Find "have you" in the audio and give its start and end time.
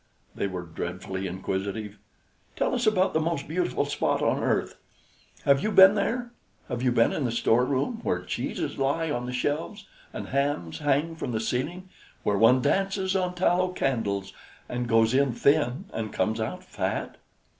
5.45-5.71, 6.69-6.91